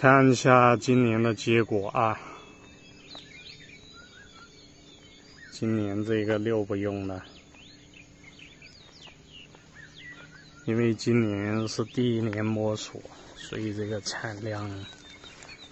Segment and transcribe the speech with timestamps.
[0.00, 2.18] 看一下今年的结果啊！
[5.50, 7.22] 今年这个六不用了，
[10.64, 12.98] 因为今年是第一年摸索，
[13.36, 14.70] 所以这个产量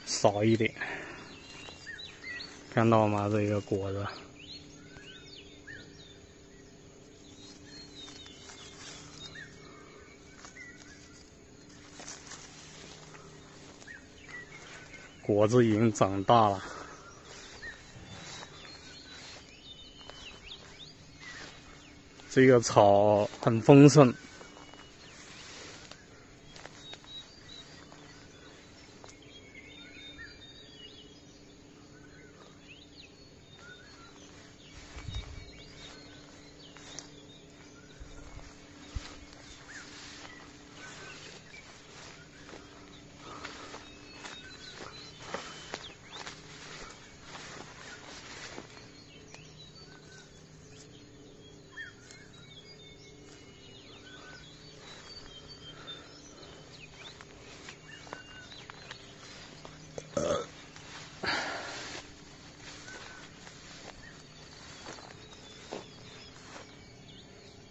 [0.05, 0.71] 少一点。
[2.75, 3.31] 看到吗？
[3.33, 4.07] 这个果子。
[15.29, 16.59] 果子已经长大了，
[22.31, 24.11] 这个草很丰盛。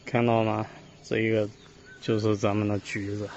[0.09, 0.65] 看到吗？
[1.03, 1.49] 这个
[1.99, 3.29] 就是咱们的橘子，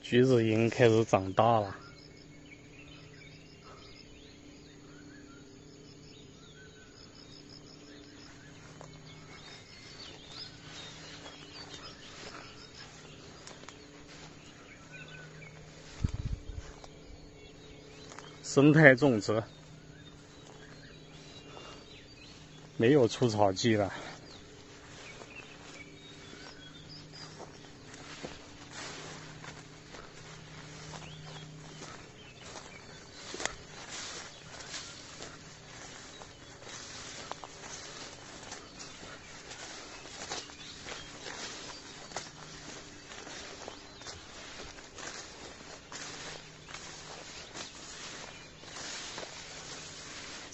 [0.00, 1.76] 橘子已经开始长大了。
[18.56, 19.42] 生态种植，
[22.78, 23.92] 没有除草剂了。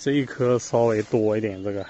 [0.04, 1.86] 这一颗稍微多一点，这个。